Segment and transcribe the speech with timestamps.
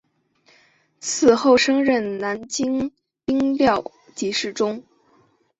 [0.99, 2.91] 此后升任南京
[3.23, 3.83] 兵科
[4.15, 4.83] 给事中。